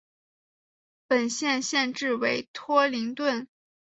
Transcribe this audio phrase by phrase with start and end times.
[1.05, 3.47] 本县县治为托灵顿。